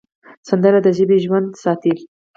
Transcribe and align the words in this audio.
سندره 0.49 0.79
د 0.85 0.87
ژبې 0.97 1.17
ژوند 1.25 1.47
ساتي 1.63 1.93